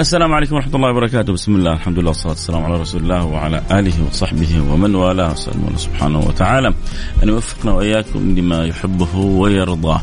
[0.00, 1.32] السلام عليكم ورحمة الله وبركاته.
[1.32, 5.32] بسم الله الحمد لله والصلاة والسلام على رسول الله وعلى آله وصحبه ومن والاه.
[5.32, 6.74] أسأل الله سبحانه وتعالى
[7.22, 10.00] أن يوفقنا وإياكم لما يحبه ويرضاه.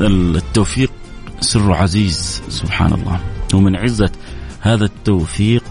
[0.00, 0.90] التوفيق
[1.40, 3.20] سر عزيز سبحان الله.
[3.54, 4.10] ومن عزة
[4.60, 5.64] هذا التوفيق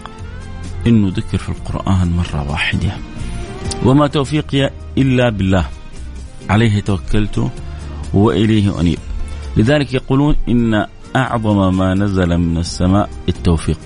[0.86, 2.92] إنه ذكر في القرآن مرة واحدة.
[3.84, 5.66] وما توفيقي إلا بالله.
[6.50, 7.50] عليه توكلت
[8.14, 8.98] وإليه أنيب.
[9.56, 10.86] لذلك يقولون إن
[11.16, 13.78] أعظم ما نزل من السماء التوفيق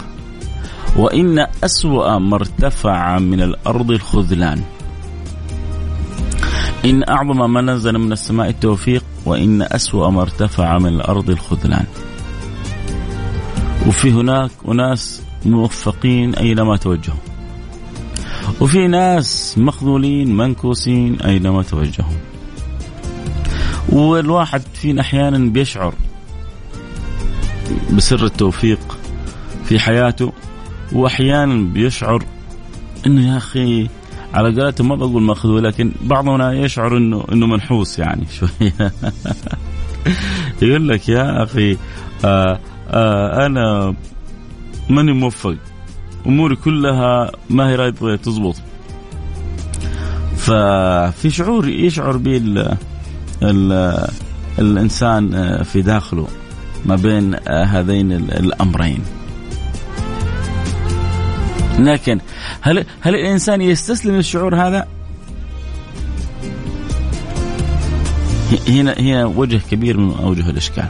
[0.97, 4.63] وإن أسوأ ما ارتفع من الأرض الخذلان
[6.85, 11.87] إن أعظم ما نزل من السماء التوفيق وإن أسوأ ما ارتفع من الأرض الخذلان
[13.87, 17.19] وفي هناك أناس موفقين أينما توجهوا.
[18.61, 22.19] وفي ناس مخذولين منكوسين أينما توجهوا.
[23.89, 25.95] والواحد فينا أحيانا بيشعر
[27.93, 28.99] بسر التوفيق
[29.65, 30.33] في حياته
[30.93, 32.25] وأحيانا بيشعر
[33.07, 33.89] إنه يا أخي
[34.35, 38.93] على قولتهم ما بقول مخذول لكن بعضنا يشعر إنه إنه منحوس يعني شوية
[40.63, 41.77] يقول لك يا أخي
[42.25, 42.59] آه
[42.91, 43.95] آه أنا
[44.91, 45.57] ماني موفق
[46.27, 48.57] أموري كلها ما هي رايدة تزبط.
[50.37, 52.77] ففي شعور يشعر به ال
[53.43, 53.73] ال
[54.59, 56.29] الإنسان آه، في داخله.
[56.87, 59.01] ما بين آه، هذين الأمرين
[61.79, 62.21] لكن
[62.61, 64.89] هل هل الإنسان يستسلم للشعور هذا؟
[68.69, 70.89] هنا هنا وجه كبير من أوجه الإشكال.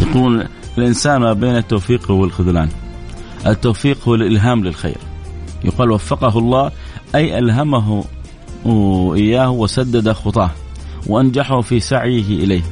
[0.00, 0.46] يقول
[0.78, 2.68] الإنسان ما بين التوفيق والخذلان
[3.46, 4.98] التوفيق هو الإلهام للخير
[5.64, 6.70] يقال وفقه الله
[7.14, 8.04] أي ألهمه
[9.14, 10.50] إياه وسدد خطاه
[11.06, 12.62] وأنجحه في سعيه إليه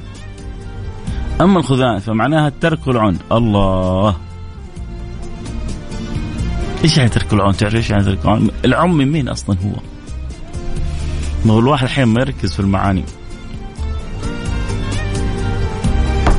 [1.40, 4.16] أما الخذلان فمعناها الترك والعون الله
[6.84, 9.80] إيش يعني ترك العون؟ تعرف إيش يعني ترك العون؟ العون من مين أصلا هو؟
[11.44, 13.04] ما هو الواحد أحيانا ما يركز في المعاني.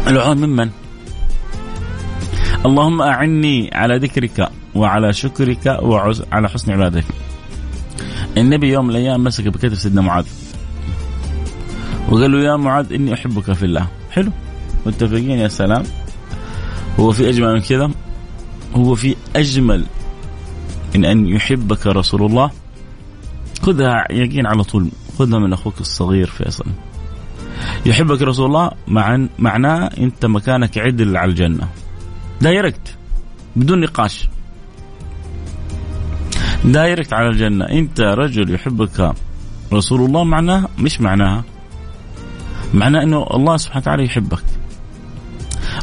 [0.07, 0.69] العون ممن؟
[2.65, 7.05] اللهم أعني على ذكرك وعلى شكرك وعلى حسن عبادتك
[8.37, 10.25] النبي يوم من الأيام مسك بكتف سيدنا معاذ
[12.09, 14.31] وقال له يا معاذ إني أحبك في الله حلو
[14.89, 15.83] متفقين يا سلام؟
[16.99, 17.91] هو في أجمل من كذا؟
[18.75, 19.85] هو في أجمل
[20.95, 22.51] من أن يحبك رسول الله.
[23.61, 24.89] خذها يقين على طول.
[25.19, 26.65] خذها من أخوك الصغير فيصل.
[27.85, 31.67] يحبك رسول الله مع معناه أنت مكانك عدل على الجنة.
[32.41, 32.97] direct.
[33.55, 34.29] بدون نقاش.
[36.65, 37.65] direct على الجنة.
[37.65, 39.13] أنت رجل يحبك
[39.73, 41.43] رسول الله معناه؟ مش معناها.
[42.73, 44.43] معناه أنه الله سبحانه وتعالى يحبك.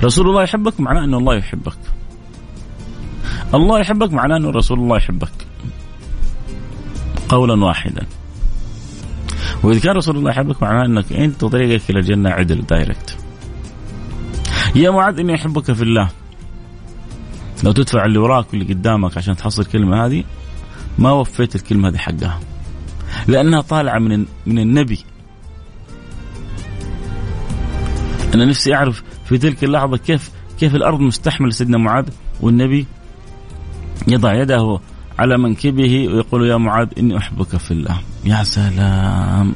[0.05, 1.79] رسول الله يحبك معناه أنه الله يحبك.
[3.55, 5.33] الله يحبك معناه أنه رسول الله يحبك.
[7.29, 8.07] قولا واحدا.
[9.63, 13.17] وإذا كان رسول الله يحبك معناه أنك أنت طريقك إلى الجنة عدل دايركت
[14.75, 16.09] يا معاذ إني أحبك في الله.
[17.65, 20.25] لو تدفع اللي وراك واللي قدامك عشان تحصل الكلمة هذه
[20.99, 22.41] ما وفيت الكلمة هذه حقها.
[23.29, 25.05] لأنها طالعة من من النبي.
[28.35, 32.09] أنا نفسي أعرف في تلك اللحظة كيف كيف الأرض مستحملة سيدنا معاذ؟
[32.41, 32.87] والنبي
[34.09, 34.79] يضع يده
[35.19, 38.01] على منكبه ويقول يا معاذ إني أحبك في الله.
[38.25, 39.55] يا سلام.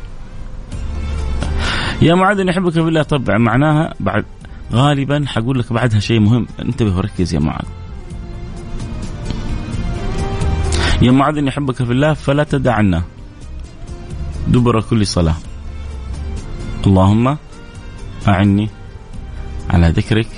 [2.03, 3.03] يا معاذ إني أحبك في الله.
[3.03, 4.25] طبعا معناها بعد
[4.73, 6.47] غالبا حقول لك بعدها شيء مهم.
[6.61, 7.67] انتبه وركز يا معاذ.
[11.03, 13.03] يا معاذ إني أحبك في الله فلا تدعنا
[14.49, 15.37] دبر كل صلاة.
[16.87, 17.37] اللهم
[18.29, 18.71] أعني
[19.71, 20.29] على ذكرك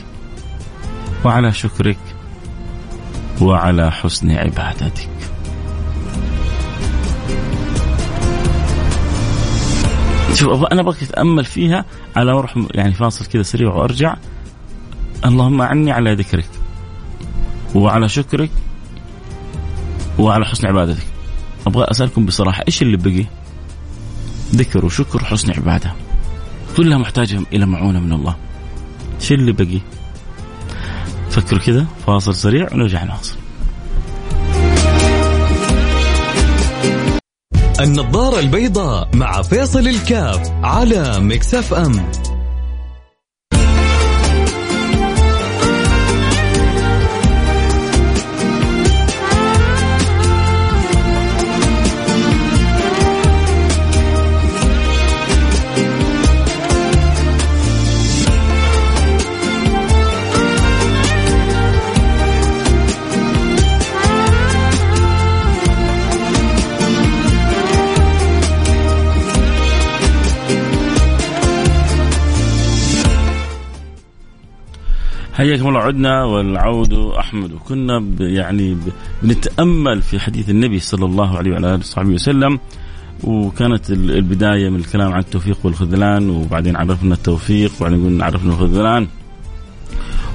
[1.25, 1.99] وعلى شكرك
[3.41, 5.09] وعلى حسن عبادتك.
[10.35, 11.85] شوف أنا أبغاك تتأمل فيها
[12.17, 14.17] على أروح يعني فاصل كذا سريع وأرجع.
[15.25, 16.49] اللهم أعني على ذكرك
[17.75, 18.51] وعلى شكرك
[20.19, 21.07] وعلى حسن عبادتك.
[21.67, 23.25] أبغى أسألكم بصراحة إيش اللي بقي؟
[24.55, 25.93] ذكر وشكر وحسن عبادة.
[26.77, 28.37] كلها محتاجة إلى معونة من الله.
[29.23, 29.81] إيش اللي بقي؟
[31.31, 33.37] فكروا كذا فاصل سريع ونرجع نواصل
[37.81, 42.11] النظارة البيضاء مع فيصل الكاف على مكسف أم
[75.43, 77.53] حياكم الله عدنا والعود أحمد.
[77.53, 78.77] وكنا يعني
[79.23, 82.59] بنتأمل في حديث النبي صلى الله عليه وعلى آله وصحبه وسلم
[83.25, 89.09] وكانت البداية من الكلام عن التوفيق والخذلان وبعدين عرفنا التوفيق وبعدين قلنا عرفنا الخذلان.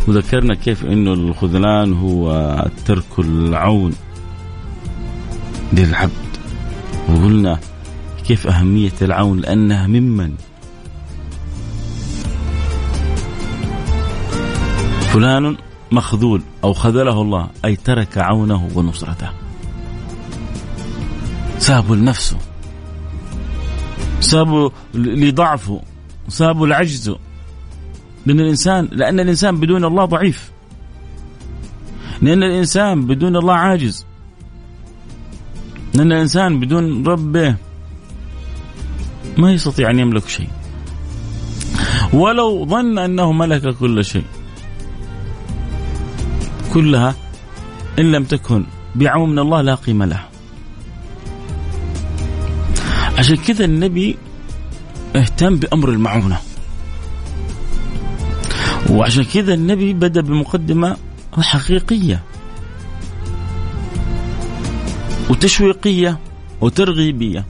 [0.07, 3.93] وذكرنا كيف انه الخذلان هو ترك العون
[5.73, 6.11] للعبد.
[7.09, 7.59] وقلنا
[8.27, 10.33] كيف أهمية العون لأنها ممن
[15.17, 15.57] فلان
[15.91, 19.29] مخذول أو خذله الله أي ترك عونه ونصرته.
[21.57, 22.37] سابوا لنفسه.
[24.19, 25.81] سابوا لضعفه.
[26.27, 27.17] سابوا لعجزه.
[28.25, 30.51] لأن الإنسان لأن الإنسان بدون الله ضعيف.
[32.21, 34.05] لأن الإنسان بدون الله عاجز.
[35.93, 37.55] لأن الإنسان بدون ربه
[39.37, 40.49] ما يستطيع أن يملك شيء.
[42.13, 44.36] ولو ظن أنه ملك كل شيء.
[46.77, 47.15] كلها
[47.99, 48.65] إن لم تكن
[48.95, 50.29] بعون من الله لا قيمة لها.
[53.17, 54.17] عشان كذا النبي
[55.15, 56.37] اهتم بأمر المعونة.
[58.89, 60.97] وعشان كذا النبي بدأ بمقدمة
[61.33, 62.23] حقيقية
[65.29, 66.19] وتشويقية
[66.61, 67.45] وترغيبية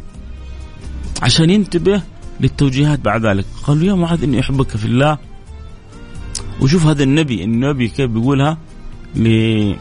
[1.22, 2.02] عشان ينتبه
[2.40, 3.46] للتوجيهات بعد ذلك.
[3.64, 5.18] قالوا يا معاذ إني أحبك في الله.
[6.62, 8.58] وشوف هذا النبي النبي كيف بيقولها؟
[9.16, 9.74] ل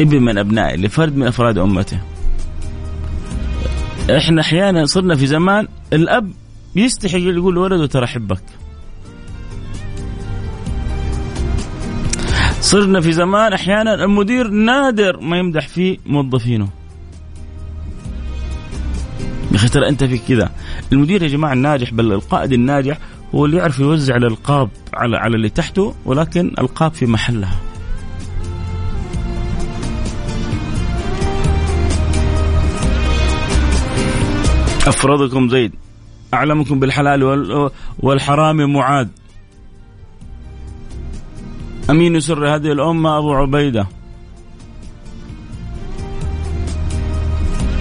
[0.00, 2.00] ابن من أبنائه لفرد من أفراد أمته.
[4.16, 6.30] إحنا أحيانا صرنا في زمان الأب
[6.76, 8.42] يستحي يقول لولده ترى أحبك.
[12.60, 16.68] صرنا في زمان أحيانا المدير نادر ما يمدح فيه موظفينه.
[19.50, 20.50] يا أخي ترى أنت في كذا.
[20.92, 22.98] المدير يا جماعة الناجح بل القائد الناجح
[23.34, 27.56] هو اللي يعرف يوزع الالقاب على على اللي تحته ولكن القاب في محلها.
[34.86, 35.72] أفرضكم زيد
[36.34, 39.08] أعلمكم بالحلال والحرام معاذ.
[41.90, 43.86] أمين سر هذه الأمة أبو عبيدة.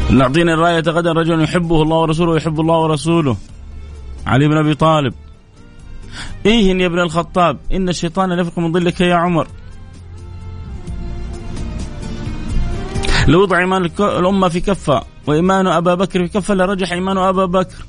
[0.09, 3.37] نعطينا الراية غدا رجل يحبه الله ورسوله ويحب الله ورسوله.
[4.25, 5.13] علي بن أبي طالب.
[6.45, 9.47] إيه يا ابن الخطاب إن الشيطان ليفرق من ظلك يا عمر.
[13.27, 17.85] لو وضع ايمان الأمة في كفة وإيمان أبا بكر في كفة لرجح إيمان أبا بكر.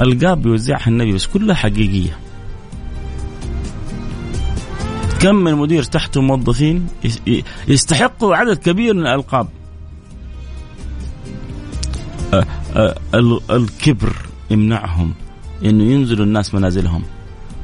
[0.00, 2.18] القاب بيوزعها النبي بس كلها حقيقية.
[5.20, 6.86] كم من مدير تحته موظفين
[7.68, 9.48] يستحقوا عدد كبير من الألقاب.
[13.50, 14.16] الكبر
[14.50, 15.14] يمنعهم.
[15.64, 17.02] إنه ينزلوا الناس منازلهم.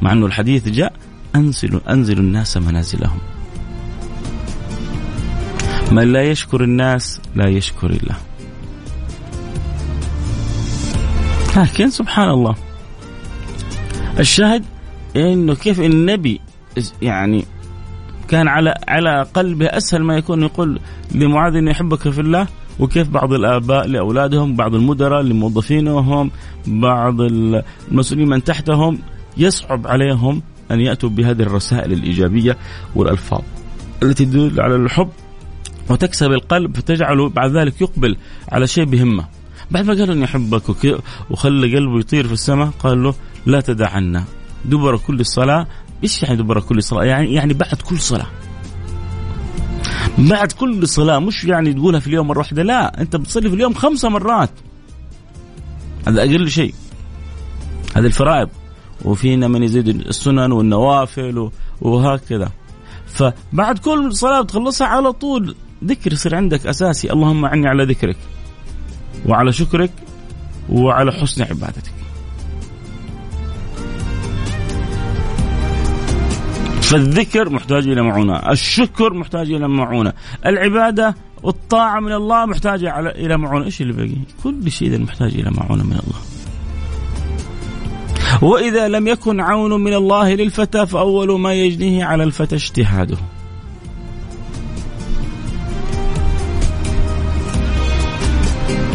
[0.02, 0.92] مع إنه الحديث جاء
[1.36, 3.18] انزلوا انزلوا الناس منازلهم.
[5.90, 8.16] من لا يشكر الناس لا يشكر الله.
[11.56, 12.54] لكن سبحان الله
[14.18, 14.64] الشاهد
[15.16, 16.40] إنه كيف النبي
[17.02, 17.44] يعني
[18.28, 20.80] كان على على قلبه أسهل ما يكون يقول
[21.14, 22.46] لمعاذ انه يحبك في الله
[22.80, 26.30] وكيف بعض الآباء لأولادهم بعض المدراء لموظفينهم
[26.66, 28.98] بعض المسؤولين من تحتهم
[29.36, 32.56] يصعب عليهم أن يأتوا بهذه الرسائل الإيجابية
[32.94, 33.40] والألفاظ
[34.02, 35.08] التي تدل على الحب
[35.90, 38.16] وتكسب القلب فتجعله بعد ذلك يقبل
[38.52, 39.24] على شيء بهمة
[39.70, 40.62] بعد ما قال اني احبك
[41.30, 43.14] وخلى قلبه يطير في السماء قال له
[43.46, 44.24] لا تدع عنا
[44.64, 45.66] دبر كل الصلاه
[46.04, 48.26] إيش يعني دبر كل صلاة؟ يعني يعني بعد كل صلاة.
[50.18, 53.74] بعد كل صلاة مش يعني تقولها في اليوم مرة واحدة لا أنت بتصلي في اليوم
[53.74, 54.50] خمسة مرات.
[56.08, 56.74] هذا أقل شيء.
[57.96, 58.48] هذه الفرائض
[59.04, 61.50] وفينا من يزيد السنن والنوافل
[61.80, 62.50] وهكذا.
[63.06, 68.16] فبعد كل صلاة بتخلصها على طول ذكر يصير عندك أساسي اللهم أعني على ذكرك
[69.26, 69.90] وعلى شكرك
[70.68, 71.97] وعلى حسن عبادتك.
[76.88, 80.12] فالذكر محتاج إلى معونة، الشكر محتاج إلى معونة،
[80.46, 85.84] العبادة والطاعة من الله محتاجة إلى معونة، إيش اللي باقي؟ كل شيء محتاج إلى معونة
[85.84, 86.18] من الله.
[88.42, 93.16] وإذا لم يكن عون من الله للفتى فأول ما يجنيه على الفتى اجتهاده.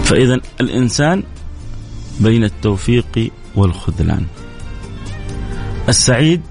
[0.04, 1.24] فإذا الإنسان
[2.20, 4.26] بين التوفيق والخذلان.
[5.90, 6.42] السعيد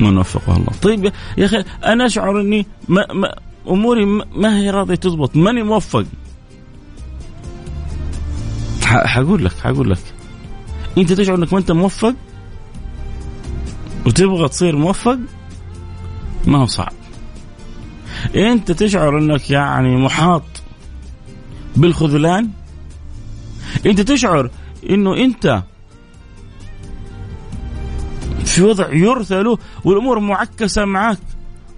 [0.00, 0.72] من وفقه الله.
[0.82, 3.34] طيب يا أخي أنا أشعر إني ما ما
[3.68, 5.36] أموري ما هي راضية تزبط.
[5.36, 6.04] ماني موفق.
[8.84, 10.02] حقول لك حقول لك.
[10.98, 12.14] أنت تشعر إنك ما أنت موفق؟
[14.06, 15.18] وتبغى تصير موفق؟
[16.46, 16.92] ما هو صعب.
[18.36, 20.42] أنت تشعر إنك يعني محاط
[21.76, 22.50] بالخذلان؟
[23.86, 24.50] أنت تشعر
[24.90, 25.62] إنه أنت
[28.52, 31.18] في وضع يرثى له والأمور معكسة معك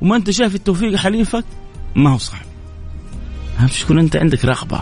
[0.03, 1.45] وما أنت شايف التوفيق حليفك؟
[1.97, 2.47] ما هو صعب
[3.59, 4.81] اهم شيء يكون أنت عندك رغبة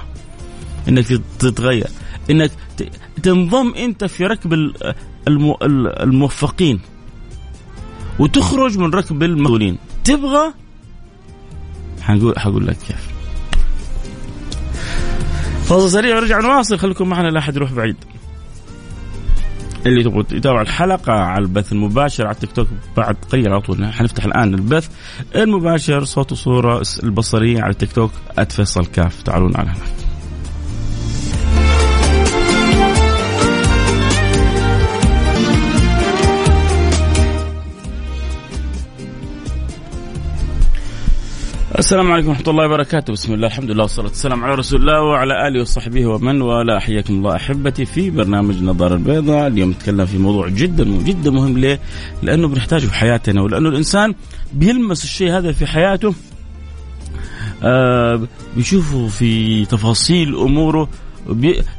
[0.88, 1.06] إنك
[1.38, 1.88] تتغير؟
[2.30, 2.50] إنك
[3.22, 4.52] تنضم أنت في ركب
[6.02, 6.80] الموفقين.
[8.18, 10.52] وتخرج من ركب المغلولين تبغى؟
[12.00, 13.08] حنقول حقول لك كيف.
[15.64, 16.78] فاصل سريع ورجع نواصل.
[16.78, 17.96] خليكم معنا لا احد يروح بعيد.
[19.86, 23.84] اللي تبغوا يتابع الحلقة على البث المباشر على التيك توك بعد قليل على طول.
[23.92, 24.88] حنفتح الآن البث
[25.36, 28.10] المباشر صوت وصورة البصرية على التيك توك
[28.48, 29.22] @فيصل كاف.
[29.22, 30.01] تعالوا على هناك.
[41.82, 45.48] السلام عليكم ورحمة الله وبركاته، بسم الله الحمد لله والصلاة والسلام على رسول الله وعلى
[45.48, 50.48] آله وصحبه ومن والاه، حياكم الله أحبتي في برنامج نظارة البيضاء، اليوم نتكلم في موضوع
[50.48, 51.80] جدا جدا مهم ليه؟
[52.22, 54.14] لأنه بنحتاجه في حياتنا ولأنه الإنسان
[54.52, 56.14] بيلمس الشيء هذا في حياته
[57.62, 58.20] آه
[58.56, 60.88] بيشوفه في تفاصيل أموره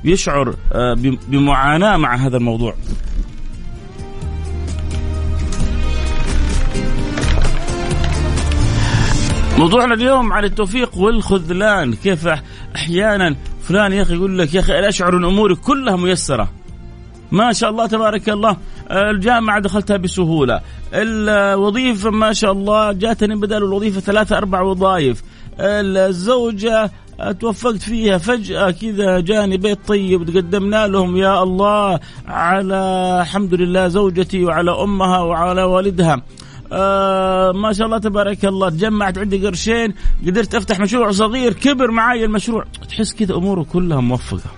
[0.04, 0.94] بيشعر آه
[1.28, 2.76] بمعاناة مع هذا الموضوع.
[9.58, 11.94] موضوعنا اليوم عن التوفيق والخذلان.
[11.94, 12.28] كيف
[12.76, 16.50] أحيانا فلان يا أخي يقول لك يا أخي أنا أشعر أن أموري كلها ميسرة.
[17.32, 18.58] ما شاء الله تبارك الله.
[18.92, 20.62] الجامعة دخلتها بسهولة.
[20.94, 25.24] الوظيفة ما شاء الله جاتني بدل الوظيفة ثلاثة أربع وظائف.
[25.60, 26.92] الزوجة
[27.40, 31.18] توفقت فيها فجأة كذا جاني بيت طيب وتقدمنا لهم.
[31.18, 32.76] يا الله على
[33.22, 36.22] الحمد لله زوجتي وعلى أمها وعلى والدها.
[36.74, 39.94] آه ما شاء الله تبارك الله تجمعت عندي قرشين
[40.28, 42.66] قدرت أفتح مشروع صغير كبر معي المشروع.
[42.90, 44.50] تحس كذا أموره كلها موفقة.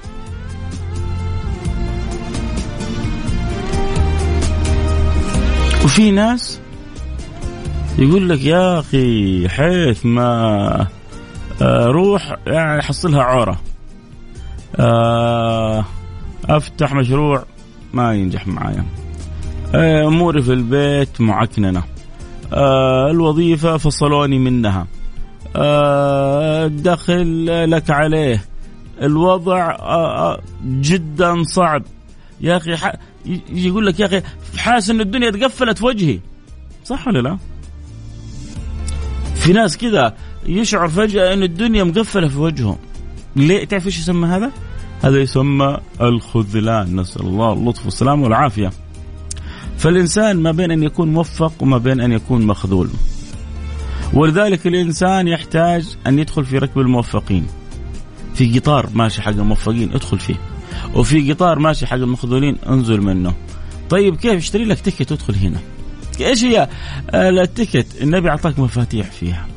[5.83, 6.59] وفي ناس
[7.97, 10.87] يقول لك يا أخي حيث ما
[11.61, 13.61] آه، يعني احصلها عورة.
[14.75, 15.85] آه،
[16.45, 17.45] أفتح مشروع
[17.93, 18.85] ما ينجح معايا.
[20.07, 21.83] أموري في البيت معكننة.
[22.53, 24.87] آه الوظيفة فصلوني منها.
[25.55, 28.45] آه الدخل لك عليه.
[29.01, 31.83] الوضع آه, آه، جدا صعب.
[32.41, 32.77] يا أخي
[33.49, 34.21] يقول لك يا أخي
[34.57, 36.19] حاسس أن الدنيا تقفلت في وجهي.
[36.83, 37.37] صح ولا لا؟
[39.35, 40.13] في ناس كذا
[40.45, 42.77] يشعر فجأة أن الدنيا مقفلة في وجهه
[43.35, 44.51] ليه؟ تعرف إيش يسمى هذا؟
[45.01, 46.99] هذا يسمى الخذلان.
[46.99, 48.71] نسأل الله اللطف والسلام والعافية.
[49.85, 52.89] فالإنسان ما بين أن يكون موفق وما بين أن يكون مخذول.
[54.13, 57.47] ولذلك الإنسان يحتاج أن يدخل في ركب الموفقين.
[58.35, 60.35] في قطار ماشي حق الموفقين ادخل فيه.
[60.95, 63.33] وفي قطار ماشي حق المخذولين انزل منه.
[63.89, 65.59] طيب كيف اشتري لك تكت وادخل هنا؟
[66.19, 66.69] إيش هي؟
[67.13, 69.47] التكت النبي أعطاك مفاتيح فيها.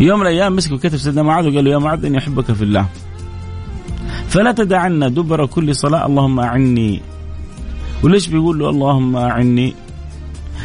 [0.00, 2.88] يوم من الأيام مسك وكتب سيدنا معاذ وقال له يا معاذ إني أحبك في الله.
[4.28, 7.13] فلا تدعن دبر كل صلاة اللهم أعني
[8.04, 9.74] وليش بيقول له اللهم أعني؟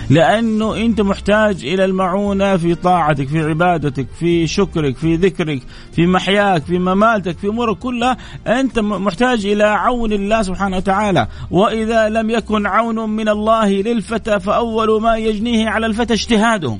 [0.10, 6.64] لأنه أنت محتاج إلى المعونة في طاعتك في عبادتك في شكرك في ذكرك في محياك
[6.64, 8.18] في مماتك في أمورك كلها.
[8.48, 11.28] أنت محتاج إلى عون الله سبحانه وتعالى.
[11.52, 16.78] وإذا لم يكن عون من الله للفتى فأول ما يجنيه على الفتى اجتهاده.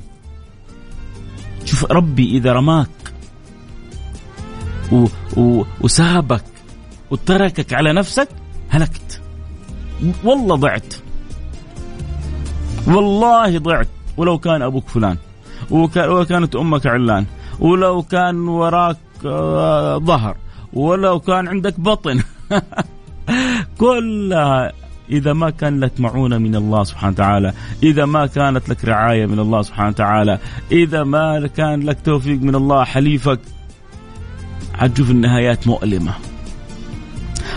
[1.64, 2.88] شوف ربي إذا رماك
[4.92, 6.44] و و وسابك
[7.10, 8.28] وتركك على نفسك
[8.68, 9.09] هلكت.
[10.24, 10.94] والله ضعت.
[12.86, 13.88] والله ضعت.
[14.16, 15.16] ولو كان أبوك فلان
[15.70, 17.26] ولو كانت أمك علان
[17.60, 20.36] ولو كان وراك آه، ظهر
[20.72, 22.20] ولو كان عندك بطن.
[23.80, 24.72] كلها
[25.10, 27.52] إذا ما كان لك معونة من الله سبحانه وتعالى
[27.82, 30.38] إذا ما كانت لك رعاية من الله سبحانه وتعالى
[30.72, 33.40] إذا ما كان لك توفيق من الله حليفك
[34.74, 36.12] حتشوف النهايات مؤلمة.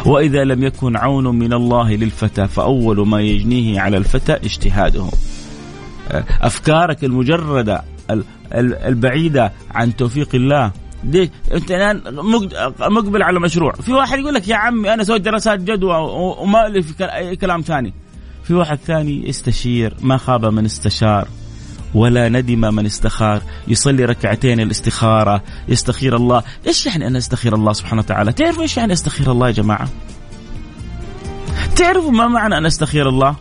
[0.06, 5.06] وإذا لم يكن عون من الله للفتى فأول ما يجنيه على الفتى اجتهاده.
[6.42, 7.84] أفكارك المجردة
[8.86, 10.72] البعيدة عن توفيق الله.
[11.04, 12.02] ليه أنت الآن
[12.80, 13.72] مقبل على مشروع.
[13.72, 15.98] في واحد يقول لك يا عمي أنا سويت دراسات جدوى
[16.40, 17.94] وما لي في كلام ثاني.
[18.44, 21.28] في واحد ثاني استشير ما خاب من استشار.
[21.96, 23.42] ولا ندم من استخار.
[23.68, 25.44] يصلي ركعتين الاستخارة.
[25.68, 26.44] يستخير الله.
[26.68, 29.88] إيش يعني أنا أستخير الله سبحانه وتعالى؟ تعرفوا إيش يعني أستخير الله يا جماعة؟
[31.76, 33.36] تعرفوا ما معنى أن أستخير الله؟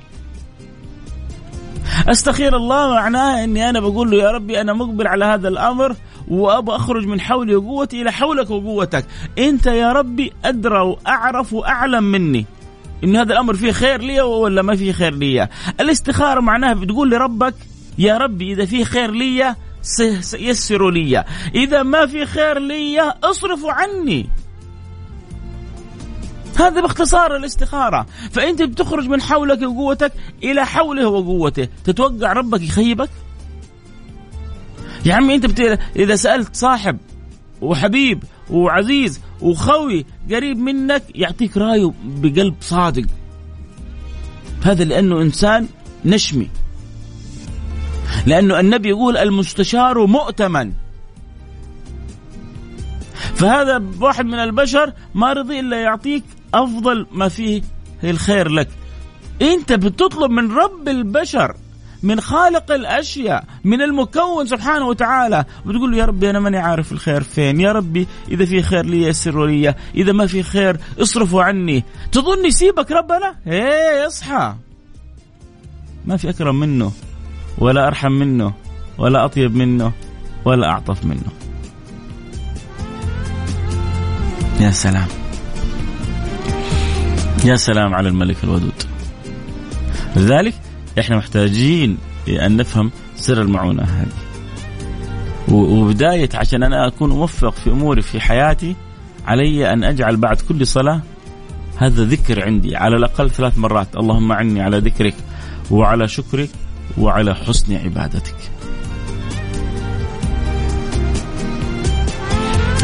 [2.09, 5.97] أستخير الله معناه إني أنا بقول له يا ربي أنا مقبل على هذا الأمر
[6.28, 9.04] وابى أخرج من حولي وقوتي إلى حولك وقوتك.
[9.38, 12.47] أنت يا ربي أدرى وأعرف وأعلم مني
[13.04, 15.49] إن هذا الأمر فيه خير لي ولا ما فيه خير لي.
[15.80, 17.54] الاستخارة معناها بتقول لربك
[17.99, 19.54] يا ربي إذا فيه خير لي
[20.34, 24.28] يسروا لي إذا ما في خير لي اصرفوا عني.
[26.56, 28.06] هذا باختصار الاستخارة.
[28.30, 31.68] فأنت بتخرج من حولك وقوتك إلى حوله وقوته.
[31.84, 33.11] تتوقع ربك يخيبك؟
[35.04, 35.78] يا عمي أنت بت...
[35.96, 36.99] إذا سألت صاحب
[37.61, 43.04] وحبيب وعزيز وخوي قريب منك يعطيك رأيه بقلب صادق.
[44.62, 45.68] هذا لأنه إنسان
[46.04, 46.50] نشمي.
[48.26, 50.72] لأنه النبي يقول المستشار مؤتمن.
[53.34, 56.24] فهذا واحد من البشر ما رضي إلا يعطيك
[56.54, 57.62] أفضل ما فيه
[58.04, 58.68] الخير لك.
[59.42, 61.56] أنت بتطلب من رب البشر
[62.02, 65.44] من خالق الأشياء من المكون سبحانه وتعالى.
[65.66, 67.60] بتقول له يا ربي أنا ماني عارف الخير فين.
[67.60, 71.84] يا ربي إذا في خير لي يسر لي إذا ما في خير اصرفوا عني.
[72.12, 74.54] تظن يسيبك ربنا؟ إيه اصحى
[76.06, 76.92] ما في أكرم منه.
[77.58, 78.52] ولا أرحم منه
[78.98, 79.92] ولا أطيب منه
[80.44, 81.30] ولا أعطف منه.
[84.60, 85.08] يا سلام.
[87.44, 88.82] يا سلام على الملك الودود.
[90.16, 90.54] لذلك
[90.98, 94.22] إحنا محتاجين أن نفهم سر المعونة هذه.
[95.48, 98.76] وبداية عشان أنا أكون موفق في أموري في حياتي
[99.26, 101.00] علي أن أجعل بعد كل صلاة
[101.76, 103.96] هذا ذكر عندي على الأقل ثلاث مرات.
[103.96, 105.14] اللهم أعني على ذكرك
[105.70, 106.50] وعلى شكرك
[106.98, 108.37] وعلى حسن عبادتك.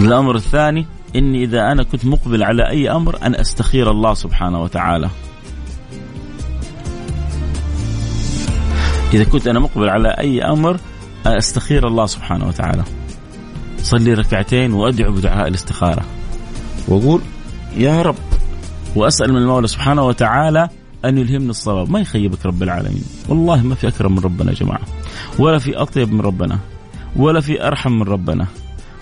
[0.01, 5.09] الأمر الثاني إني إذا أنا كنت مقبل على أي أمر أن أستخير الله سبحانه وتعالى.
[9.12, 10.77] إذا كنت أنا مقبل على أي أمر
[11.27, 12.85] أستخير الله سبحانه وتعالى.
[13.83, 16.05] صلي ركعتين وأدعو بدعاء الاستخارة.
[16.88, 17.21] وأقول
[17.77, 18.16] يا رب
[18.97, 20.68] وأسأل من المولى سبحانه وتعالى
[21.05, 24.81] أن يلهمني الصواب، ما يخيبك رب العالمين، والله ما في أكرم من ربنا يا جماعة،
[25.39, 26.59] ولا في أطيب من ربنا،
[27.17, 28.47] ولا في أرحم من ربنا،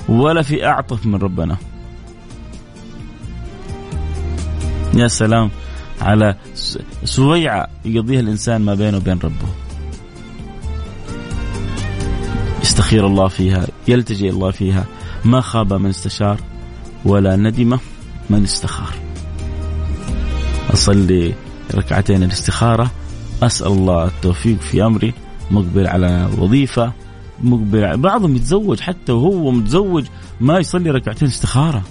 [0.08, 1.56] ولا في أعطف من ربنا.
[4.94, 5.50] يا سلام
[6.00, 6.36] على
[7.04, 9.48] سويعة يقضيها الإنسان ما بينه وبين ربه.
[12.62, 14.84] يستخير الله فيها يلتجئ الله فيها.
[15.24, 16.40] ما خاب من استشار
[17.04, 17.78] ولا ندم
[18.30, 18.94] من استخار.
[20.72, 21.34] أصلي
[21.76, 22.90] ركعتين الاستخارة.
[23.42, 25.14] أسأل الله التوفيق في أمري.
[25.50, 26.92] مقبل على وظيفة.
[27.40, 30.04] مقبل بعضهم يتزوج حتى وهو متزوج
[30.40, 31.82] ما يصلي ركعتين استخارة.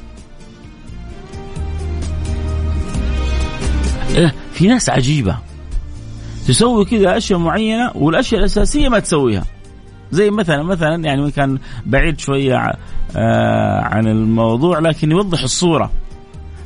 [4.15, 5.37] إيه في ناس عجيبة.
[6.47, 9.45] تسوي كذا أشياء معينة والأشياء الأساسية ما تسويها.
[10.11, 12.55] زي مثلا مثلا يعني كان بعيد شوية
[13.15, 15.91] آه عن الموضوع لكن يوضح الصورة.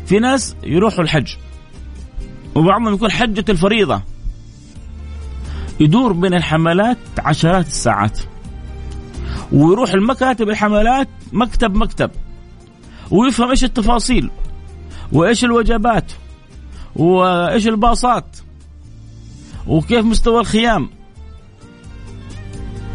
[0.06, 1.34] في ناس يروحوا الحج.
[2.56, 4.02] وبعضهم يكون حجة الفريضة.
[5.80, 8.20] يدور بين الحملات عشرات الساعات.
[9.52, 12.12] ويروح المكاتب الحملات مكتب مكتب.
[13.12, 14.30] ويفهم إيش التفاصيل
[15.12, 16.12] وإيش الوجبات
[16.96, 18.38] وإيش الباصات
[19.68, 20.90] وكيف مستوى الخيام.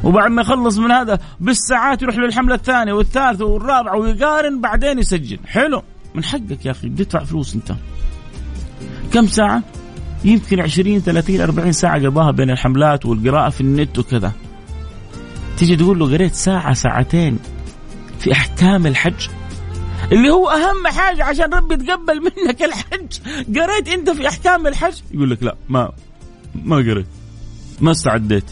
[0.04, 5.38] وبعد ما يخلص من هذا بالساعات يروح للحملة الثانية والثالثة والرابعة ويقارن بعدين يسجل.
[5.46, 5.82] حلو.
[6.14, 7.74] من حقك يا أخي تدفع فلوس أنت.
[9.14, 9.62] كم ساعة؟
[10.24, 14.32] يمكن 20 30 40 ساعة قضاها بين الحملات والقراءة في النت وكذا.
[15.56, 17.38] تيجي تقول له قريت ساعة ساعتين
[18.18, 19.28] في أحكام الحج؟
[20.12, 23.18] اللي هو أهم حاجة عشان ربي يتقبل منك الحج.
[23.58, 25.92] قريت أنت في أحكام الحج؟ يقول لك لا ما
[26.64, 27.06] ما قريت.
[27.80, 28.50] ما استعديت.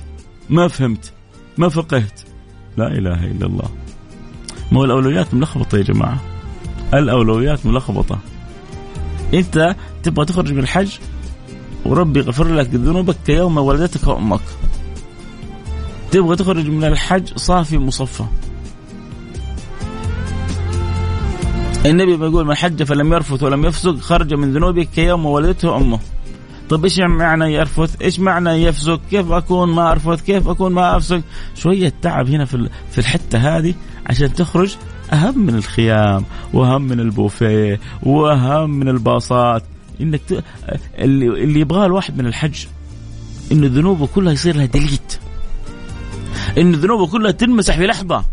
[0.51, 1.12] ما فهمت.
[1.59, 2.20] ما فقهت.
[2.77, 3.70] لا إله إلا الله.
[4.72, 6.20] ما الأولويات ملخبطة يا جماعة؟
[6.94, 8.18] الأولويات ملخبطة.
[9.35, 10.99] أنت تبغى تخرج من الحج
[11.85, 14.41] وربي يغفر لك ذنوبك كيوم ولدتك أمك
[16.11, 18.25] تبغى تخرج من الحج صافي مصفى
[21.87, 25.99] النبي بيقول من حج فلم يرفث ولم يفسق خرج من ذنوبه كيوم ولدته امه
[26.71, 31.21] طيب إيش معنى يرفث؟ إيش معنى يفسق؟ كيف أكون ما أرفث؟ كيف أكون ما أفسق؟
[31.55, 33.75] شوية تعب هنا في في الحتة هذه
[34.07, 34.77] عشان تخرج
[35.12, 39.62] أهم من الخيام وأهم من البوفيه وأهم من الباصات
[40.03, 40.45] إنك ت...
[40.99, 42.67] اللي اللي يبغاه الواحد من الحج
[43.53, 45.19] إنه ذنوبه كلها يصير لها ديليت
[46.59, 48.25] إنه ذنوبه كلها تنمسح في لحظة.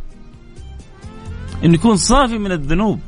[1.64, 3.00] إنه يكون صافي من الذنوب.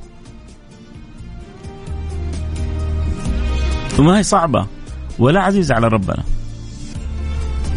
[4.00, 4.68] وما هي صعبة
[5.20, 6.24] ولا عزيزة على ربنا.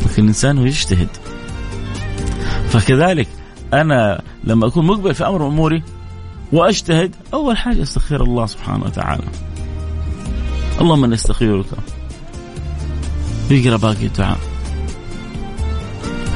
[0.05, 1.09] لكن الإنسان هو يجتهد.
[2.69, 3.29] فكذلك
[3.73, 5.83] أنا لما أكون مقبل في أمر أموري
[6.53, 9.25] وأجتهد أول حاجة أستخير الله سبحانه وتعالى.
[10.81, 11.67] اللهم نستخيرك
[13.51, 14.39] يقرأ باقي الدعاء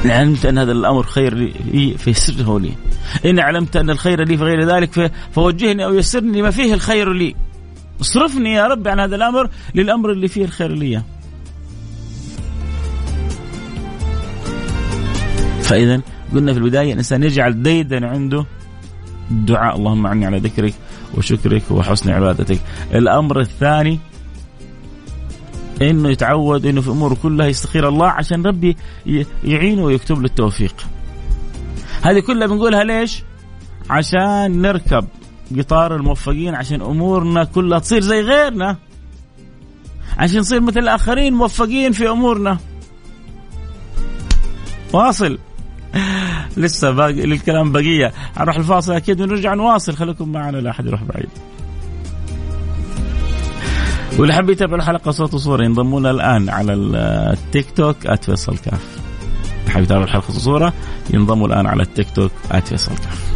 [0.05, 1.33] إن علمت أن هذا الأمر خير
[1.73, 2.71] لي فيسره لي.
[3.25, 7.35] إن علمت أن الخير لي في غير ذلك فوجهني أو يسرني ما فيه الخير لي.
[8.01, 11.01] اصرفني يا رب عن هذا الأمر للأمر اللي فيه الخير لي.
[15.61, 16.01] فإذا
[16.33, 18.45] قلنا في البداية الإنسان يجعل ديدا عنده.
[19.31, 20.73] الدعاء اللهم عني على ذكرك
[21.17, 22.59] وشكرك وحسن عبادتك.
[22.93, 23.99] الأمر الثاني
[25.81, 28.77] إنه يتعود إنه في اموره كلها يستخير الله عشان ربي
[29.43, 30.75] يعينه ويكتب له التوفيق.
[32.01, 33.23] هذه كلها بنقولها ليش؟
[33.89, 35.07] عشان نركب
[35.57, 38.77] قطار الموفقين عشان أمورنا كلها تصير زي غيرنا.
[40.17, 42.57] عشان نصير مثل الآخرين موفقين في أمورنا.
[44.93, 45.37] واصل
[46.57, 51.29] لسه باقي للكلام بقية حنروح الفاصل أكيد ونرجع نواصل خليكم معنا لا أحد يروح بعيد.
[54.17, 58.99] واللي حاب يتابع الحلقة صوت وصورة ينضمون الآن على التيك توك @فيصل كاف.
[59.67, 60.73] حاب يتابع الحلقة وصورة
[61.13, 62.31] ينضموا الآن على التيك توك
[62.65, 63.28] @فيصل كاف.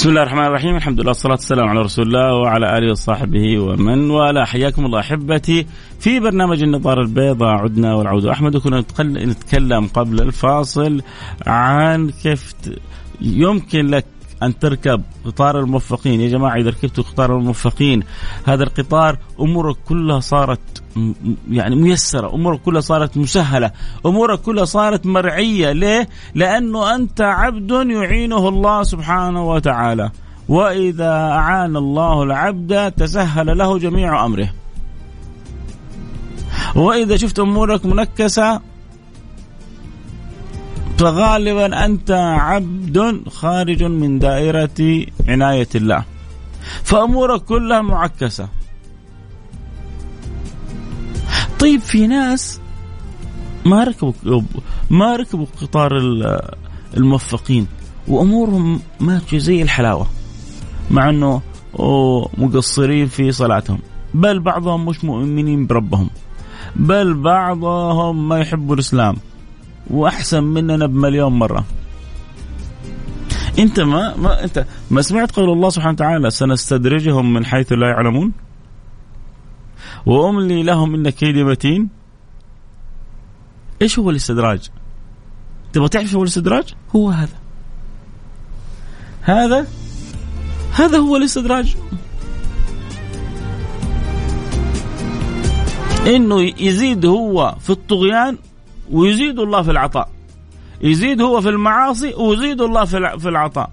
[0.00, 0.76] بسم الله الرحمن الرحيم.
[0.76, 4.44] الحمد لله والصلاة والسلام على رسول الله وعلى آله وصحبه ومن والاه.
[4.44, 5.66] حياكم الله أحبتي
[6.00, 7.48] في برنامج النظارة البيضاء.
[7.48, 8.56] عدنا والعود أحمد.
[8.56, 11.02] وكنا نتكلم قبل الفاصل
[11.46, 12.54] عن كيف
[13.20, 14.04] يمكن لك
[14.42, 16.20] أن تركب قطار الموفقين.
[16.20, 18.02] يا جماعة إذا ركبتوا قطار الموفقين
[18.46, 20.82] هذا القطار أمورك كلها صارت
[21.50, 23.70] يعني ميسرة أمورك كلها صارت مسهلة
[24.06, 25.72] أمورك كلها صارت مرعية.
[25.72, 30.10] ليه؟ لأنه أنت عبد يعينه الله سبحانه وتعالى.
[30.48, 34.50] وإذا أعان الله العبد تسهل له جميع أمره.
[36.74, 38.60] وإذا شفت أمورك منكسة
[41.00, 46.04] فغالبا أنت عبد خارج من دائرة عناية الله.
[46.84, 48.48] فأمورك كلها معكسة.
[51.60, 52.60] طيب في ناس
[53.64, 54.42] ما ركبوا
[54.90, 55.92] ما ركبوا قطار
[56.96, 57.66] الموفقين
[58.08, 60.06] وأمورهم ماشية زي الحلاوة
[60.90, 61.42] مع إنه
[62.38, 63.78] مقصرين في صلاتهم.
[64.14, 66.10] بل بعضهم مش مؤمنين بربهم.
[66.76, 69.16] بل بعضهم ما يحبوا الإسلام.
[69.90, 71.64] وأحسن مننا بمليون مرة.
[73.58, 78.32] أنت ما ما أنت ما سمعت قول الله سبحانه وتعالى سنستدرجهم من حيث لا يعلمون؟
[80.06, 81.88] وأملي لهم إن كيدي متين.
[83.82, 84.70] إيش هو الاستدراج؟
[85.72, 87.38] تبغى تعرف هو الاستدراج؟ هو هذا.
[89.22, 89.66] هذا؟
[90.72, 91.76] هذا هو الاستدراج.
[96.06, 98.38] إنه يزيد هو في الطغيان
[98.90, 100.08] ويزيد الله في العطاء.
[100.82, 102.84] يزيد هو في المعاصي ويزيد الله
[103.18, 103.70] في العطاء.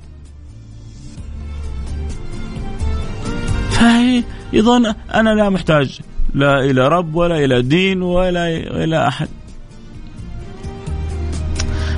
[3.69, 5.99] فهي يظن أنا لا محتاج
[6.33, 8.47] لا إلى رب ولا إلى دين ولا
[8.83, 9.27] إلى أحد.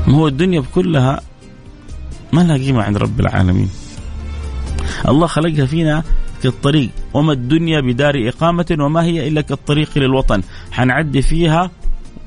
[0.08, 1.22] ما هو الدنيا كلها
[2.34, 3.70] ما لها قيمة عند رب العالمين.
[5.08, 6.04] الله خلقها فينا
[6.44, 6.90] كالطريق.
[7.14, 10.42] وما الدنيا بدار إقامة وما هي إلا كالطريق للوطن.
[10.72, 11.72] حنعدي فيها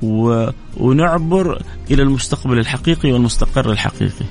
[0.03, 0.49] و...
[0.77, 4.25] ونعبر إلى المستقبل الحقيقي والمستقر الحقيقي.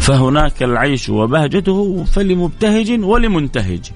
[0.00, 3.90] فهناك العيش وبهجته فلمبتهج ولمنتهج.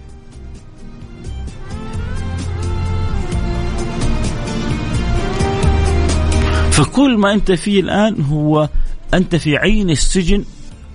[6.70, 8.68] فكل ما أنت فيه الآن هو
[9.14, 10.44] أنت في عين السجن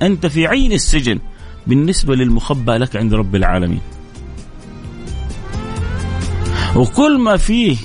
[0.02, 1.20] أنت في عين السجن
[1.68, 3.82] بالنسبة للمخبى لك عند رب العالمين.
[6.76, 7.78] وكل ما فيه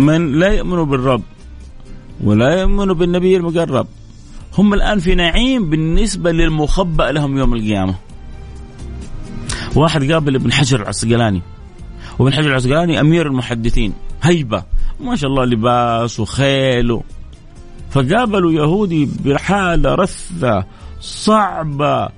[0.00, 1.22] من لا يؤمن بالرب
[2.24, 3.86] ولا يؤمن بالنبي المقرب
[4.58, 7.94] هم الآن في نعيم بالنسبة للمخبأ لهم يوم القيامة.
[9.76, 11.42] واحد قابل ابن حجر العسقلاني
[12.18, 14.64] وابن حجر العسقلاني أمير المحدثين هيبة
[15.00, 17.00] ما شاء الله لباس وخيل
[17.90, 20.64] فقابلوا يهودي بحالة رثة
[21.00, 22.08] صعبة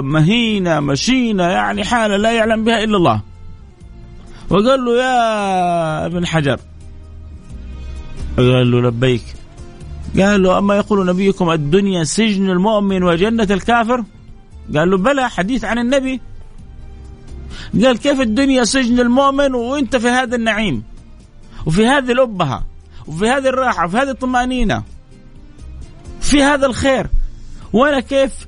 [0.00, 3.20] مهينة مشينة يعني حالة لا يعلم بها إلا الله.
[4.50, 6.58] وقال له يا ابن حجر
[8.36, 9.24] قال له لبيك.
[10.16, 14.04] قال له أما يقول نبيكم الدنيا سجن المؤمن وجنة الكافر؟
[14.76, 16.20] قال له بلى حديث عن النبي.
[17.84, 20.82] قال كيف الدنيا سجن المؤمن وأنت في هذا النعيم؟
[21.66, 22.64] وفي هذه الأبهة
[23.06, 24.82] وفي هذه الراحة وفي هذه الطمأنينة.
[26.20, 27.06] في هذا الخير.
[27.72, 28.46] وأنا كيف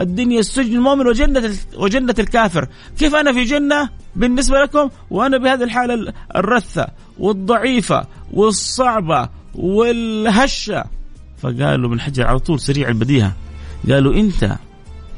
[0.00, 2.68] الدنيا السجن المؤمن وجنة وجنة الكافر.
[2.98, 6.86] كيف أنا في جنة؟ بالنسبة لكم وأنا بهذه الحالة الرثة
[7.18, 10.84] والضعيفة والصعبة والهشة.
[11.42, 13.32] فقالوا من حجر على طول سريع البديهة.
[13.90, 14.56] قالوا أنت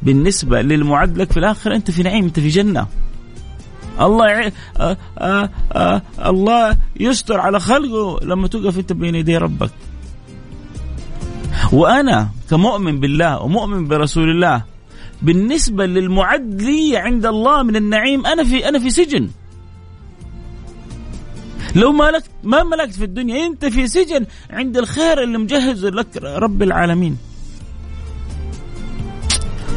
[0.02, 2.86] بالنسبة للمعد لك في الآخرة أنت في نعيم أنت في جنة.
[4.00, 4.46] الله يع...
[4.46, 9.70] آآ آه، آآ آه، آآ الله يستر على خلقه لما تقف أنت بين يدي ربك.
[11.72, 14.64] وأنا كمؤمن بالله ومؤمن برسول الله
[15.22, 19.30] بالنسبة للمعد لي عند الله من النعيم أنا في أنا في سجن.
[21.76, 26.62] لو ملكت ما ملكت في الدنيا أنت في سجن عند الخير اللي مجهز لك رب
[26.62, 27.16] العالمين.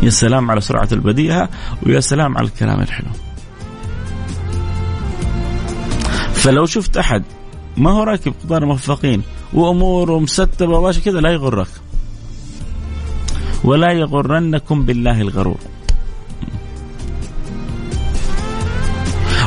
[0.03, 1.49] يا سلام على سرعة البديهة
[1.84, 3.12] ويا سلام على الكلام الحلو.
[6.34, 7.23] فلو شفت أحد
[7.77, 9.21] ما هو راكب قطار موفقين
[9.53, 11.67] وأموره مستبه وماشي كذا لا يغرك.
[13.63, 15.60] ولا يغرنكم بالله الغرور.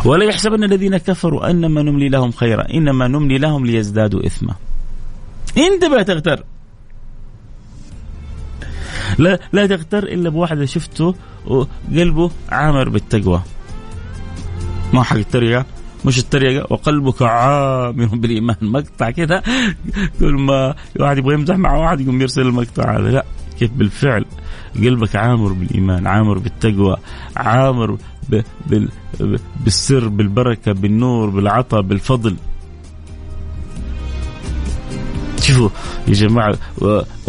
[0.04, 4.54] ولا يحسبن الذين كفروا أنما نملي لهم خيرا إنما نملي لهم ليزدادوا إثما.
[5.58, 6.44] انتبه تغتر.
[9.18, 11.14] لا لا تغتر إلا بواحد شفته
[11.96, 13.42] قلبه عامر بالتقوى.
[14.92, 15.64] ما حق التريقة؟
[16.04, 18.56] مش التريقة وقلبك عامر بالإيمان.
[18.62, 19.42] مقطع كذا
[20.20, 23.10] كل ما واحد يبغى يمزح مع واحد يقوم يرسل المقطع هذا.
[23.10, 23.24] لا.
[23.58, 24.24] كيف بالفعل
[24.74, 26.96] قلبك عامر بالإيمان عامر بالتقوى
[27.36, 27.98] عامر.
[29.64, 32.36] بالسر بالبركة بالنور بالعطاء بالفضل
[35.40, 35.68] شوفوا
[36.08, 36.56] يا جماعة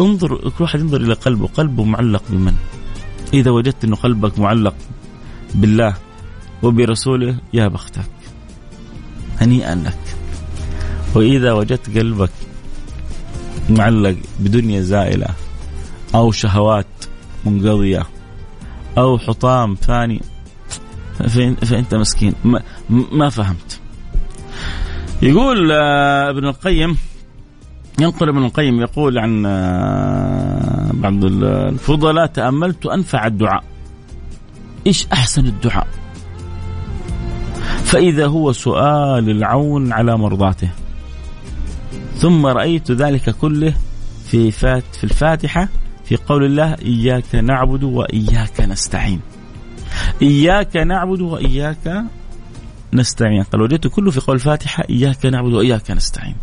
[0.00, 2.54] انظر كل واحد ينظر إلى قلبه قلبه معلق بمن
[3.34, 4.74] إذا وجدت إنه قلبك معلق
[5.54, 5.94] بالله
[6.62, 8.10] وبرسوله يا بختك
[9.40, 10.16] هنيئا لك
[11.14, 12.30] وإذا وجدت قلبك
[13.70, 15.26] معلق بدنيا زائلة
[16.14, 16.86] أو شهوات
[17.46, 18.06] منقضية
[18.98, 20.20] أو حطام فاني
[21.62, 22.62] فأنت مسكين؟ ما,
[23.12, 23.80] ما فهمت.
[25.22, 26.96] يقول آه، ابن القيم
[28.00, 33.64] ينقل ابن القيم يقول عن آه، بعض الفضلاء تأملت أنفع الدعاء.
[34.86, 35.86] إيش أحسن الدعاء؟
[37.84, 40.68] فإذا هو سؤال العون على مرضاته.
[42.16, 43.74] ثم رأيت ذلك كله
[44.26, 45.68] في فات في الفاتحة
[46.08, 49.20] في قول الله إياك نعبد وإياك نستعين.
[50.22, 52.04] إياك نعبد وإياك
[52.92, 53.42] نستعين.
[53.42, 56.34] قال وجدت كله في قول الفاتحة إياك نعبد وإياك نستعين.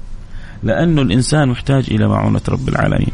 [0.63, 3.11] لأنه الإنسان محتاج إلى معونة رب العالمين.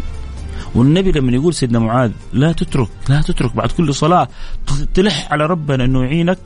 [0.76, 4.28] والنبي لما يقول سيدنا معاذ لا تترك لا تترك بعد كل صلاة
[4.94, 6.38] تلح على ربنا أنه يعينك.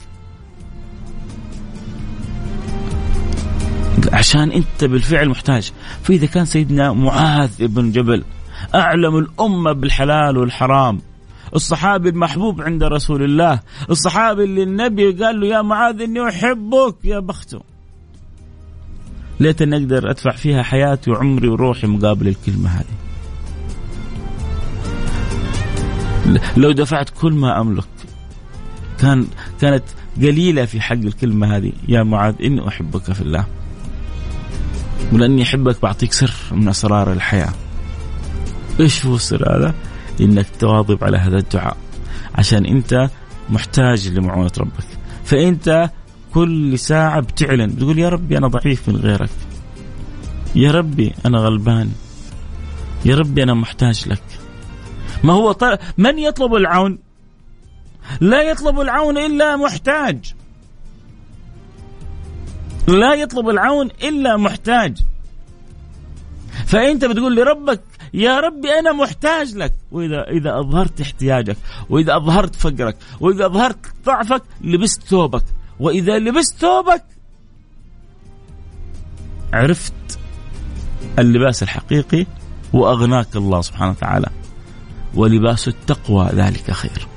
[4.13, 5.71] عشان أنت بالفعل محتاج.
[6.03, 8.23] فإذا كان سيدنا معاذ بن جبل
[8.75, 11.01] أعلم الأمة بالحلال والحرام.
[11.55, 13.59] الصحابي المحبوب عند رسول الله.
[13.89, 17.61] الصحابي اللي النبي قال له يا معاذ إني أحبك يا بخته
[19.39, 22.95] ليتني أقدر أدفع فيها حياتي وعمري وروحي مقابل الكلمة هذه.
[26.57, 27.87] لو دفعت كل ما أملك
[28.99, 29.27] كان
[29.61, 29.83] كانت
[30.17, 31.71] قليلة في حق الكلمة هذه.
[31.87, 33.45] يا معاذ إني أحبك في الله
[35.13, 37.53] ولأني أحبك بعطيك سر من أسرار الحياة.
[38.79, 39.73] إيش هو السر هذا؟
[40.21, 41.77] إنك تواظب على هذا الدعاء
[42.35, 43.09] عشان أنت
[43.49, 44.87] محتاج لمعونة ربك.
[45.25, 45.89] فأنت
[46.33, 49.29] كل ساعة بتعلن بتقول يا ربي أنا ضعيف من غيرك.
[50.55, 51.91] يا ربي أنا غلبان.
[53.05, 54.23] يا ربي أنا محتاج لك.
[55.23, 55.77] ما هو طل...
[55.97, 56.99] من يطلب العون؟
[58.21, 60.33] لا يطلب العون إلا محتاج.
[62.87, 65.01] لا يطلب العون إلا محتاج
[66.65, 67.81] فأنت بتقول لربك
[68.15, 69.73] يا ربي أنا محتاج لك.
[69.91, 71.57] واذا إذا أظهرت احتياجك
[71.89, 75.43] وإذا أظهرت فقرك وإذا أظهرت ضعفك لبست ثوبك.
[75.79, 77.03] وإذا لبست ثوبك
[79.53, 80.19] عرفت
[81.19, 82.25] اللباس الحقيقي
[82.73, 84.27] وأغناك الله سبحانه وتعالى.
[85.15, 87.07] ولباس التقوى ذلك خير.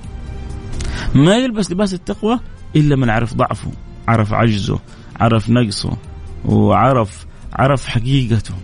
[1.14, 2.40] ما يلبس لباس التقوى
[2.76, 3.72] إلا من عرف ضعفه
[4.08, 4.78] عرف عجزه
[5.20, 5.96] عرف نقصه
[6.44, 8.54] وعرف عرف حقيقته.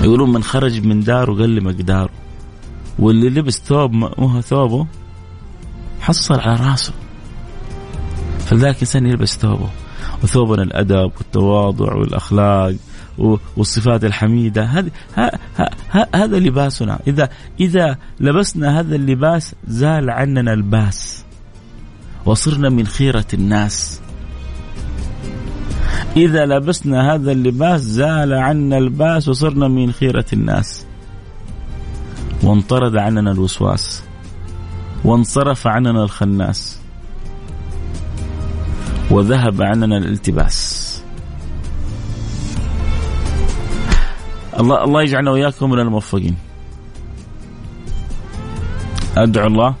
[0.00, 2.10] يقولون من خرج من داره قل مقداره.
[2.98, 4.86] واللي لبس ثوب ما هو ثوبه
[6.00, 6.92] حصل على راسه.
[8.38, 9.68] فلذلك الانسان يلبس ثوبه.
[10.22, 12.74] وثوبنا الأدب والتواضع والأخلاق
[13.56, 14.64] والصفات الحميدة.
[14.64, 14.90] هذه
[16.14, 17.00] هذا لباسنا.
[17.06, 17.28] اذا
[17.60, 21.24] إذا لبسنا هذا اللباس زال عننا الباس.
[22.24, 24.00] وصرنا من خيرة الناس.
[26.16, 30.86] إذا لبسنا هذا اللباس زال عنا الباس وصرنا من خيرة الناس.
[32.42, 34.02] وانطرد عننا الوسواس.
[35.04, 36.78] وانصرف عننا الخناس.
[39.10, 40.80] وذهب عننا الالتباس.
[44.60, 46.36] الله الله يجعلنا وإياكم من الموفقين.
[49.16, 49.74] أدعو الله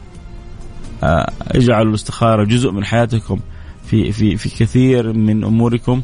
[1.02, 3.40] آه، أجعل الاستخارة جزء من حياتكم
[3.86, 6.02] في في في كثير من أموركم.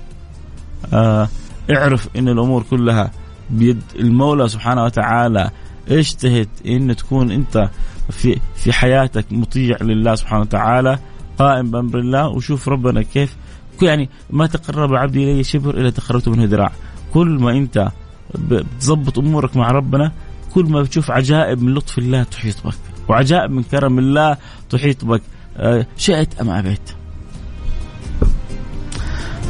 [1.71, 3.11] اعرف إن الأمور كلها
[3.51, 5.51] بيد المولى سبحانه وتعالى.
[5.89, 7.71] اجتهد إن تكون أنت
[8.11, 10.99] في في حياتك مطيع لله سبحانه وتعالى
[11.39, 13.37] قائم بأمر الله وشوف ربنا كيف.
[13.83, 16.73] يعني ما تقرب عبدي إلي شبر إلا تقربت منه ذراع.
[17.15, 17.89] كل ما أنت
[18.35, 20.13] بتظبط أمورك مع ربنا
[20.55, 22.75] كل ما بتشوف عجائب من لطف الله تحيط بك
[23.09, 24.37] وعجائب من كرم الله
[24.71, 25.23] تحيط بك
[25.57, 26.91] آه، شئت أم أبيت.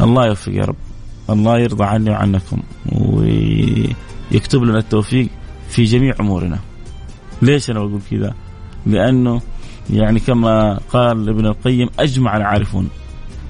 [0.00, 0.85] الله يوفق يا رب.
[1.30, 2.62] الله يرضى عني وعنكم
[2.92, 5.28] ويكتب لنا التوفيق
[5.68, 6.58] في جميع أمورنا.
[7.42, 8.34] ليش أنا بقول كذا؟
[8.86, 9.40] لأنه
[9.90, 12.88] يعني كما قال ابن القيم أجمع العارفون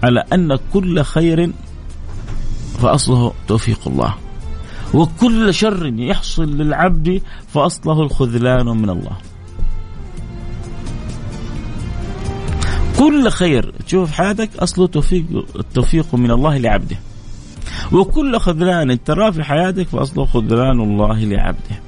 [0.03, 1.51] على أن كل خير
[2.79, 4.15] فأصله توفيق الله
[4.95, 7.23] وكل شر يحصل للعبد
[7.55, 9.17] فأصله الخذلان من الله.
[12.99, 15.25] كل خير تشوف في حياتك أصله توفيق
[15.57, 16.97] التوفيق من الله لعبده.
[17.93, 21.81] وكل خذلان تراه في حياتك فأصله خذلان الله لعبده.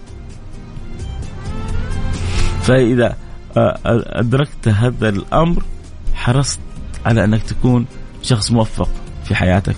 [2.62, 3.16] فإذا
[3.57, 5.62] أدركت هذا الأمر
[6.14, 6.61] حرصت
[7.07, 7.87] على أنك تكون
[8.22, 8.88] شخص موفق
[9.24, 9.77] في حياتك.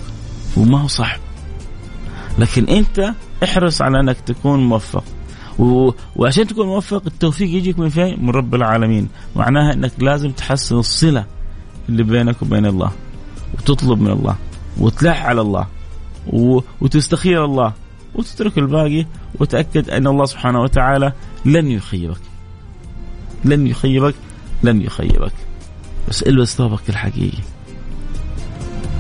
[0.57, 1.19] وما هو صح.
[2.39, 3.13] لكن أنت
[3.45, 5.05] احرص على أنك تكون موفق.
[5.59, 5.91] و...
[6.17, 11.25] وعشان تكون موفق التوفيق يجيك من فين؟ من رب العالمين، معناها أنك لازم تحسن الصلة
[11.89, 12.91] اللي بينك وبين الله.
[13.55, 14.37] وتطلب من الله.
[14.79, 15.67] وتلح على الله.
[16.27, 16.61] و...
[16.81, 17.73] وتستخير الله
[18.15, 19.07] وتترك الباقي
[19.41, 21.13] وتأكد أن الله سبحانه وتعالى
[21.45, 22.21] لن يخيبك.
[23.45, 24.15] لن يخيبك
[24.63, 25.33] لن يخيبك.
[26.09, 27.43] بس البس ثوبك الحقيقي.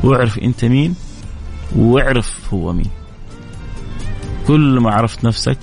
[0.05, 0.95] واعرف أنت مين
[1.77, 2.91] واعرف هو مين.
[4.47, 5.59] كل ما عرفت نفسك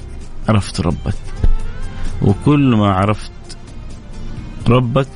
[0.49, 1.15] عرفت ربك
[2.21, 3.31] وكل ما عرفت
[4.67, 5.07] ربك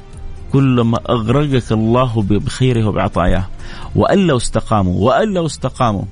[0.53, 3.47] كل ما أغرقك الله بخيره وبعطاياه
[3.95, 6.03] وأن لو استقاموا وأن لو استقاموا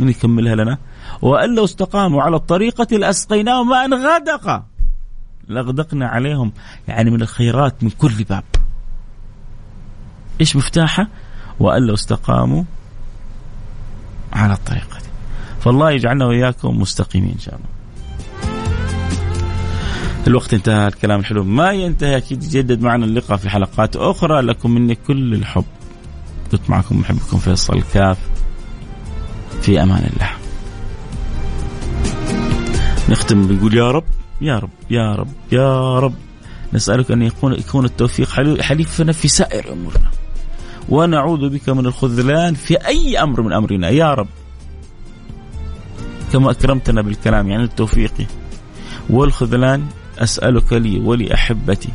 [0.00, 0.78] من يكملها لنا؟
[1.22, 4.62] وأن لو استقاموا على الطريقة لأسقيناهم ماء غدق
[5.48, 6.52] لأغدقنا عليهم.
[6.88, 8.44] يعني من الخيرات من كل باب.
[10.40, 11.08] إيش مفتاحه؟
[11.60, 12.64] وأن لو استقاموا
[14.32, 14.98] على الطريقة
[15.60, 17.66] فالله يجعلنا وإياكم مستقيمين إن شاء الله.
[20.26, 24.40] الوقت انتهى الكلام الحلو ما ينتهي أكيد يجدد معنا اللقاء في حلقات أخرى.
[24.40, 25.64] لكم مني كل الحب.
[26.52, 28.18] كنت معكم محبكم فيصل كاف.
[29.68, 30.30] في أمان الله.
[33.08, 34.04] نختم بنقول يا رب
[34.40, 36.14] يا رب يا رب يا رب.
[36.72, 38.28] نسألك أن يكون يكون التوفيق
[38.60, 40.10] حليفنا في سائر أمورنا.
[40.88, 43.88] ونعوذ بك من الخذلان في أي أمر من أمرنا.
[43.88, 44.28] يا رب.
[46.32, 48.14] كما أكرمتنا بالكلام يعني التوفيق.
[49.10, 49.86] والخذلان
[50.18, 51.88] أسألك لي ولأحبتي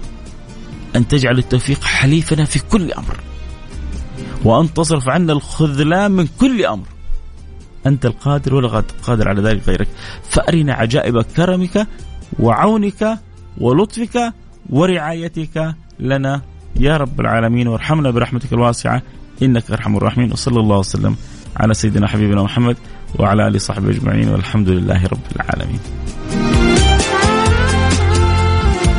[0.95, 3.19] أن تجعل التوفيق حليفنا في كل أمر.
[4.43, 6.92] وأن تصرف عنا الخذلان من كل أمر.
[7.85, 9.87] أنت القادر ولا قادر على ذلك غيرك.
[10.29, 11.87] فأرنا عجائب كرمك
[12.39, 13.19] وعونك
[13.57, 14.33] ولطفك
[14.69, 16.41] ورعايتك لنا
[16.79, 17.67] يا رب العالمين.
[17.67, 19.01] وارحمنا برحمتك الواسعة.
[19.41, 20.31] إنك أرحم الراحمين.
[20.31, 21.15] وصلى الله وسلم
[21.57, 22.77] على سيدنا حبيبنا محمد
[23.19, 24.29] وعلى آله وصحبه أجمعين.
[24.29, 25.79] والحمد لله رب العالمين.